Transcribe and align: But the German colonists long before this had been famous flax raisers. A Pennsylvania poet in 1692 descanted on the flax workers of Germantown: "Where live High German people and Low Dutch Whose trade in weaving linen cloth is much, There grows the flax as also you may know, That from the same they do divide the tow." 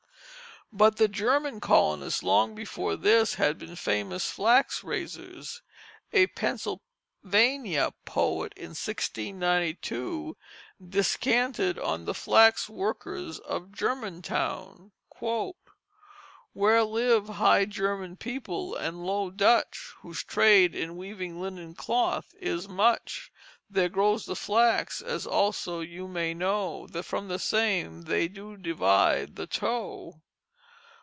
But 0.73 0.95
the 0.95 1.09
German 1.09 1.59
colonists 1.59 2.23
long 2.23 2.55
before 2.55 2.95
this 2.95 3.33
had 3.33 3.57
been 3.57 3.75
famous 3.75 4.31
flax 4.31 4.85
raisers. 4.85 5.61
A 6.13 6.27
Pennsylvania 6.27 7.93
poet 8.05 8.53
in 8.55 8.67
1692 8.69 10.37
descanted 10.81 11.77
on 11.77 12.05
the 12.05 12.13
flax 12.13 12.69
workers 12.69 13.37
of 13.39 13.73
Germantown: 13.73 14.93
"Where 16.53 16.83
live 16.85 17.27
High 17.27 17.65
German 17.65 18.15
people 18.15 18.73
and 18.73 19.05
Low 19.05 19.29
Dutch 19.29 19.93
Whose 19.99 20.23
trade 20.23 20.73
in 20.73 20.95
weaving 20.95 21.41
linen 21.41 21.75
cloth 21.75 22.33
is 22.39 22.69
much, 22.69 23.29
There 23.69 23.89
grows 23.89 24.25
the 24.25 24.37
flax 24.37 25.01
as 25.01 25.27
also 25.27 25.81
you 25.81 26.07
may 26.07 26.33
know, 26.33 26.87
That 26.87 27.03
from 27.03 27.27
the 27.27 27.39
same 27.39 28.03
they 28.03 28.29
do 28.29 28.55
divide 28.55 29.35
the 29.35 29.47
tow." 29.47 30.21